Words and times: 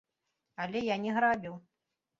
Але 0.65 0.79
я 0.87 0.97
не 1.07 1.11
грабіў. 1.19 1.55